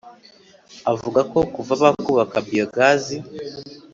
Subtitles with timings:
[0.91, 3.17] avuga ko kuva bakubaka biyogazi